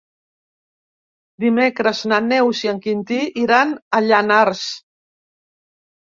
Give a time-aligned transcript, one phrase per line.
[1.43, 4.65] Dimecres na Neus i en Quintí iran a Llanars.